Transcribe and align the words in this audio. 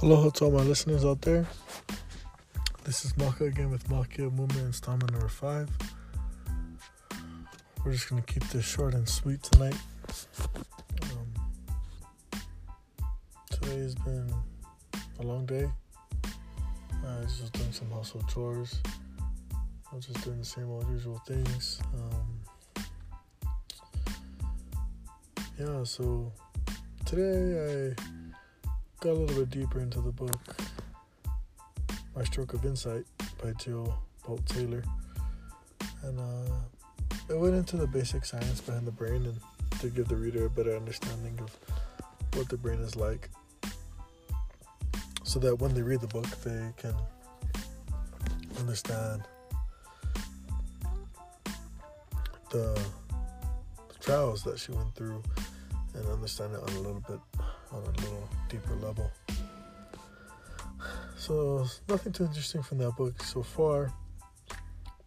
Hello 0.00 0.28
to 0.28 0.44
all 0.44 0.50
my 0.50 0.62
listeners 0.62 1.06
out 1.06 1.22
there. 1.22 1.46
This 2.84 3.06
is 3.06 3.16
Maka 3.16 3.44
again 3.44 3.70
with 3.70 3.88
Makia 3.88 4.30
Movement 4.30 4.66
installment 4.66 5.10
number 5.10 5.26
five. 5.26 5.70
We're 7.82 7.92
just 7.92 8.10
gonna 8.10 8.20
keep 8.20 8.46
this 8.50 8.66
short 8.66 8.92
and 8.92 9.08
sweet 9.08 9.42
tonight. 9.42 9.74
Um, 11.02 12.44
today 13.50 13.78
has 13.78 13.94
been 13.94 14.30
a 15.18 15.22
long 15.22 15.46
day. 15.46 15.66
I 16.22 17.20
was 17.20 17.38
just 17.38 17.54
doing 17.54 17.72
some 17.72 17.90
household 17.90 18.28
chores. 18.28 18.78
I 19.54 19.94
was 19.96 20.04
just 20.04 20.22
doing 20.22 20.38
the 20.38 20.44
same 20.44 20.68
old 20.68 20.86
usual 20.90 21.22
things. 21.26 21.80
Um, 21.94 22.84
yeah, 25.58 25.84
so 25.84 26.30
today 27.06 27.94
I 27.96 28.15
got 29.00 29.10
a 29.10 29.14
little 29.14 29.44
bit 29.44 29.50
deeper 29.50 29.80
into 29.80 30.00
the 30.00 30.10
book 30.10 30.56
My 32.14 32.24
Stroke 32.24 32.54
of 32.54 32.64
Insight 32.64 33.04
by 33.42 33.52
Jill 33.52 33.94
Bolte 34.24 34.44
Taylor. 34.46 34.82
And 36.02 36.18
uh, 36.18 36.54
it 37.28 37.38
went 37.38 37.54
into 37.54 37.76
the 37.76 37.86
basic 37.86 38.24
science 38.24 38.60
behind 38.60 38.86
the 38.86 38.92
brain 38.92 39.26
and 39.26 39.38
to 39.80 39.88
give 39.88 40.08
the 40.08 40.16
reader 40.16 40.46
a 40.46 40.50
better 40.50 40.74
understanding 40.74 41.38
of 41.40 41.54
what 42.34 42.48
the 42.48 42.56
brain 42.56 42.78
is 42.80 42.96
like. 42.96 43.28
So 45.24 45.40
that 45.40 45.56
when 45.56 45.74
they 45.74 45.82
read 45.82 46.00
the 46.00 46.06
book, 46.06 46.26
they 46.42 46.72
can 46.78 46.94
understand 48.58 49.22
the, 52.50 52.80
the 53.88 53.98
trials 54.00 54.42
that 54.44 54.58
she 54.58 54.72
went 54.72 54.94
through 54.94 55.22
and 55.94 56.06
understand 56.08 56.54
it 56.54 56.60
on 56.60 56.68
a 56.70 56.80
little 56.80 57.02
bit 57.06 57.20
on 57.76 57.94
a 57.94 58.00
little 58.00 58.28
deeper 58.48 58.74
level. 58.76 59.10
So 61.16 61.66
nothing 61.88 62.12
too 62.12 62.24
interesting 62.24 62.62
from 62.62 62.78
that 62.78 62.96
book 62.96 63.22
so 63.22 63.42
far. 63.42 63.92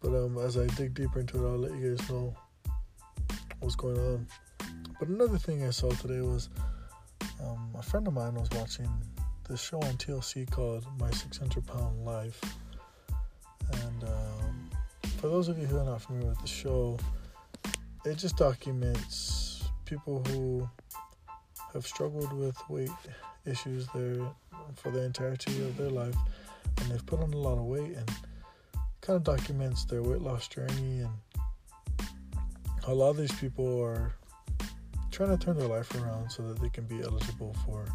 But 0.00 0.10
um, 0.10 0.38
as 0.38 0.56
I 0.56 0.66
dig 0.66 0.94
deeper 0.94 1.20
into 1.20 1.44
it, 1.44 1.48
I'll 1.48 1.58
let 1.58 1.72
you 1.72 1.96
guys 1.96 2.10
know 2.10 2.36
what's 3.60 3.74
going 3.74 3.98
on. 3.98 4.26
But 4.98 5.08
another 5.08 5.38
thing 5.38 5.64
I 5.64 5.70
saw 5.70 5.90
today 5.90 6.20
was 6.20 6.50
um, 7.42 7.70
a 7.76 7.82
friend 7.82 8.06
of 8.06 8.14
mine 8.14 8.34
was 8.34 8.48
watching 8.52 8.88
this 9.48 9.60
show 9.60 9.78
on 9.78 9.94
TLC 9.94 10.50
called 10.50 10.86
My 10.98 11.10
600 11.10 11.66
Pound 11.66 12.04
Life. 12.04 12.40
And 13.72 14.04
um, 14.04 14.70
for 15.18 15.28
those 15.28 15.48
of 15.48 15.58
you 15.58 15.66
who 15.66 15.78
are 15.78 15.84
not 15.84 16.02
familiar 16.02 16.28
with 16.28 16.40
the 16.40 16.46
show, 16.46 16.98
it 18.04 18.16
just 18.18 18.36
documents 18.36 19.64
people 19.84 20.22
who 20.28 20.68
have 21.74 21.86
struggled 21.86 22.32
with 22.32 22.56
weight 22.68 22.90
issues 23.44 23.86
there 23.94 24.26
for 24.76 24.90
the 24.90 25.02
entirety 25.02 25.62
of 25.64 25.76
their 25.76 25.90
life, 25.90 26.16
and 26.78 26.90
they've 26.90 27.04
put 27.04 27.20
on 27.20 27.32
a 27.32 27.36
lot 27.36 27.58
of 27.58 27.64
weight, 27.64 27.96
and 27.96 28.10
kind 29.00 29.16
of 29.16 29.24
documents 29.24 29.84
their 29.84 30.02
weight 30.02 30.22
loss 30.22 30.48
journey 30.48 31.02
and 31.02 31.10
a 32.86 32.94
lot 32.94 33.10
of 33.10 33.16
these 33.16 33.32
people 33.32 33.82
are 33.82 34.14
trying 35.10 35.36
to 35.36 35.36
turn 35.36 35.58
their 35.58 35.68
life 35.68 35.94
around 36.00 36.30
so 36.30 36.42
that 36.42 36.60
they 36.60 36.68
can 36.68 36.84
be 36.84 37.02
eligible 37.02 37.54
for 37.64 37.86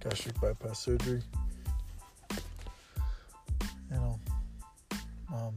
gastric 0.00 0.40
bypass 0.40 0.80
surgery. 0.80 1.22
You 3.90 3.96
know, 3.96 4.20
um, 5.32 5.54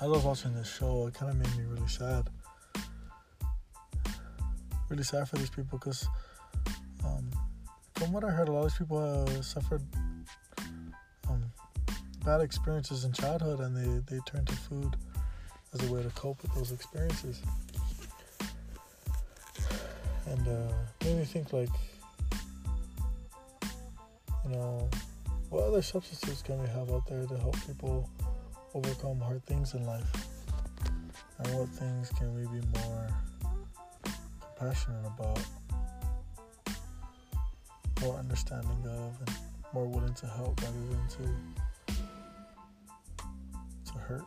I 0.00 0.06
love 0.06 0.24
watching 0.24 0.54
this 0.54 0.72
show. 0.72 1.06
It 1.06 1.14
kind 1.14 1.30
of 1.30 1.36
made 1.36 1.56
me 1.56 1.64
really 1.70 1.88
sad 1.88 2.28
really 4.94 5.02
sad 5.02 5.28
for 5.28 5.34
these 5.34 5.50
people 5.50 5.76
because, 5.76 6.06
um, 7.04 7.28
from 7.96 8.12
what 8.12 8.22
I 8.22 8.30
heard, 8.30 8.48
a 8.48 8.52
lot 8.52 8.60
of 8.60 8.66
these 8.66 8.78
people 8.78 9.26
have 9.26 9.44
suffered 9.44 9.82
um, 11.28 11.42
bad 12.24 12.40
experiences 12.40 13.04
in 13.04 13.12
childhood 13.12 13.58
and 13.58 13.76
they, 13.76 14.14
they 14.14 14.20
turn 14.24 14.44
to 14.44 14.54
food 14.54 14.94
as 15.72 15.88
a 15.88 15.92
way 15.92 16.00
to 16.00 16.10
cope 16.10 16.40
with 16.42 16.54
those 16.54 16.70
experiences. 16.70 17.42
And 20.26 20.46
uh, 20.46 20.72
made 21.04 21.18
me 21.18 21.24
think, 21.24 21.52
like, 21.52 21.68
you 24.44 24.50
know, 24.52 24.88
what 25.50 25.64
other 25.64 25.82
substitutes 25.82 26.40
can 26.40 26.60
we 26.62 26.68
have 26.68 26.88
out 26.92 27.04
there 27.08 27.26
to 27.26 27.36
help 27.38 27.56
people 27.66 28.08
overcome 28.74 29.18
hard 29.18 29.44
things 29.44 29.74
in 29.74 29.84
life? 29.84 30.12
And 31.40 31.58
what 31.58 31.68
things 31.70 32.10
can 32.10 32.32
we 32.32 32.42
be 32.42 32.64
more 32.78 33.08
passionate 34.64 35.06
about, 35.06 35.40
more 38.00 38.16
understanding 38.16 38.82
of, 38.86 39.12
and 39.26 39.36
more 39.74 39.86
willing 39.86 40.14
to 40.14 40.26
help 40.26 40.60
rather 40.62 40.86
than 40.90 41.08
to 41.08 41.94
to 43.92 43.98
hurt. 43.98 44.24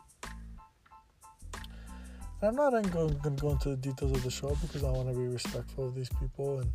And 2.40 2.50
I'm 2.50 2.54
not 2.54 2.70
going 2.70 3.20
to 3.20 3.30
go 3.30 3.50
into 3.50 3.70
the 3.70 3.76
details 3.76 4.12
of 4.12 4.22
the 4.22 4.30
show 4.30 4.56
because 4.62 4.84
I 4.84 4.90
want 4.90 5.08
to 5.08 5.14
be 5.14 5.26
respectful 5.26 5.88
of 5.88 5.96
these 5.96 6.10
people 6.20 6.60
and 6.60 6.70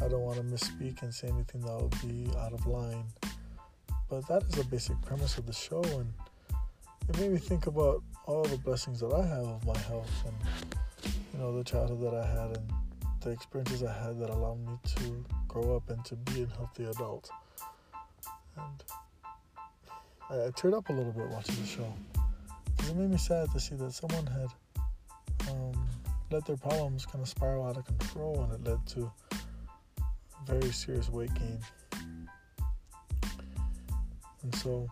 I 0.00 0.06
don't 0.08 0.20
want 0.20 0.36
to 0.36 0.44
misspeak 0.44 1.02
and 1.02 1.12
say 1.12 1.28
anything 1.28 1.62
that 1.62 1.74
would 1.74 2.00
be 2.02 2.30
out 2.38 2.52
of 2.52 2.64
line. 2.66 3.06
But 4.08 4.28
that 4.28 4.44
is 4.44 4.50
the 4.50 4.64
basic 4.64 5.00
premise 5.02 5.36
of 5.38 5.46
the 5.46 5.52
show, 5.52 5.82
and 5.82 6.12
it 7.08 7.18
made 7.18 7.32
me 7.32 7.38
think 7.38 7.66
about 7.66 8.02
all 8.26 8.44
the 8.44 8.58
blessings 8.58 9.00
that 9.00 9.12
I 9.12 9.26
have 9.26 9.46
of 9.46 9.66
my 9.66 9.78
health 9.78 10.10
and 10.26 10.73
you 11.34 11.40
know 11.42 11.56
the 11.56 11.64
childhood 11.64 12.00
that 12.00 12.14
I 12.14 12.26
had 12.26 12.56
and 12.56 12.72
the 13.20 13.30
experiences 13.30 13.82
I 13.82 13.92
had 13.92 14.18
that 14.20 14.30
allowed 14.30 14.64
me 14.66 14.78
to 14.96 15.24
grow 15.48 15.76
up 15.76 15.90
and 15.90 16.02
to 16.06 16.14
be 16.16 16.44
a 16.44 16.46
healthy 16.46 16.84
adult. 16.84 17.28
And 18.56 18.84
I, 20.30 20.46
I 20.46 20.50
teared 20.50 20.74
up 20.74 20.88
a 20.88 20.92
little 20.92 21.12
bit 21.12 21.28
watching 21.28 21.56
the 21.56 21.66
show 21.66 21.92
it 22.88 22.96
made 22.96 23.10
me 23.10 23.16
sad 23.16 23.50
to 23.52 23.60
see 23.60 23.74
that 23.76 23.92
someone 23.92 24.26
had 24.26 24.48
um, 25.50 25.88
let 26.30 26.44
their 26.44 26.56
problems 26.56 27.06
kind 27.06 27.22
of 27.22 27.28
spiral 27.28 27.66
out 27.66 27.76
of 27.76 27.84
control 27.86 28.42
and 28.42 28.52
it 28.52 28.70
led 28.70 28.86
to 28.86 29.10
very 30.46 30.70
serious 30.70 31.08
weight 31.08 31.32
gain. 31.34 31.58
And 34.42 34.54
so, 34.56 34.88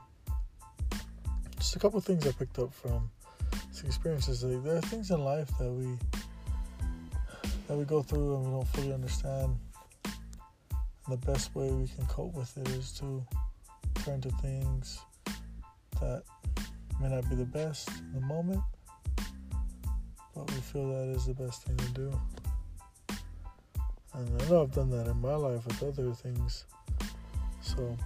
just 1.58 1.76
a 1.76 1.78
couple 1.78 2.00
things 2.00 2.26
I 2.26 2.32
picked 2.32 2.58
up 2.58 2.72
from 2.72 3.10
these 3.68 3.84
experiences. 3.84 4.40
There 4.40 4.76
are 4.76 4.80
things 4.80 5.10
in 5.10 5.22
life 5.22 5.50
that 5.58 5.70
we 5.70 5.98
that 7.72 7.78
we 7.78 7.84
go 7.86 8.02
through 8.02 8.36
and 8.36 8.44
we 8.44 8.50
don't 8.50 8.68
fully 8.68 8.92
understand. 8.92 9.58
And 10.04 11.08
the 11.08 11.26
best 11.26 11.54
way 11.54 11.70
we 11.70 11.88
can 11.88 12.04
cope 12.04 12.34
with 12.34 12.54
it 12.58 12.68
is 12.68 12.92
to 12.98 13.24
turn 14.04 14.20
to 14.20 14.28
things 14.42 15.00
that 15.98 16.22
may 17.00 17.08
not 17.08 17.26
be 17.30 17.34
the 17.34 17.46
best 17.46 17.88
in 17.88 18.12
the 18.12 18.26
moment, 18.26 18.60
but 20.34 20.50
we 20.50 20.60
feel 20.60 20.86
that 20.88 21.16
is 21.16 21.24
the 21.24 21.32
best 21.32 21.62
thing 21.62 21.78
to 21.78 21.88
do. 21.92 22.20
And 24.12 24.42
I 24.42 24.48
know 24.50 24.64
I've 24.64 24.72
done 24.72 24.90
that 24.90 25.06
in 25.06 25.18
my 25.22 25.34
life 25.34 25.66
with 25.66 25.82
other 25.82 26.12
things. 26.12 26.66
So, 27.62 27.96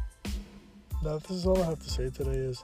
now 1.03 1.19
this 1.19 1.38
is 1.38 1.44
all 1.44 1.60
I 1.60 1.66
have 1.66 1.81
to 1.81 1.91
say 1.91 2.09
today 2.09 2.38
is 2.38 2.62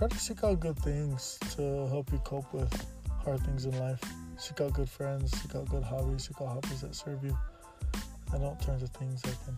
try 0.00 0.08
to 0.08 0.18
seek 0.18 0.42
out 0.44 0.58
good 0.60 0.78
things 0.78 1.38
to 1.54 1.86
help 1.88 2.10
you 2.10 2.18
cope 2.20 2.50
with 2.54 2.86
hard 3.22 3.38
things 3.42 3.66
in 3.66 3.78
life. 3.78 4.00
Seek 4.38 4.58
out 4.62 4.72
good 4.72 4.88
friends, 4.88 5.30
seek 5.38 5.54
out 5.54 5.68
good 5.68 5.82
hobbies, 5.82 6.26
seek 6.26 6.40
out 6.40 6.54
hobbies 6.54 6.80
that 6.80 6.94
serve 6.94 7.22
you, 7.22 7.36
and 8.32 8.40
don't 8.40 8.58
turn 8.62 8.80
to 8.80 8.86
things 8.86 9.20
that 9.20 9.36
can 9.44 9.54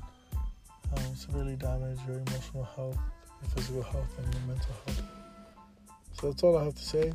um, 0.97 1.15
severely 1.15 1.55
damage 1.55 2.01
your 2.09 2.17
emotional 2.17 2.65
health, 2.75 2.99
your 3.41 3.51
physical 3.55 3.83
health, 3.85 4.19
and 4.19 4.35
your 4.35 4.43
mental 4.49 4.75
health. 4.85 5.03
So 6.15 6.31
that's 6.31 6.43
all 6.43 6.59
I 6.59 6.65
have 6.65 6.75
to 6.75 6.85
say. 6.85 7.13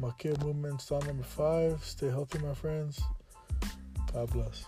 Makia 0.00 0.42
Movement 0.42 0.80
style 0.80 1.02
number 1.02 1.22
five. 1.22 1.84
Stay 1.84 2.08
healthy, 2.08 2.38
my 2.38 2.54
friends. 2.54 2.98
God 4.10 4.30
bless. 4.30 4.64